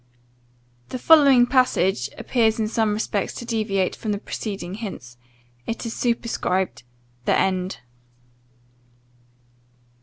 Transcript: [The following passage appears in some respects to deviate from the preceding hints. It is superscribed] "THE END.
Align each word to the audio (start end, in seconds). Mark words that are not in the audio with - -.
[The 0.89 0.97
following 0.97 1.45
passage 1.45 2.09
appears 2.17 2.59
in 2.59 2.67
some 2.67 2.91
respects 2.95 3.33
to 3.35 3.45
deviate 3.45 3.95
from 3.95 4.11
the 4.13 4.17
preceding 4.17 4.73
hints. 4.73 5.15
It 5.67 5.85
is 5.85 5.93
superscribed] 5.95 6.81
"THE 7.25 7.37
END. 7.37 7.81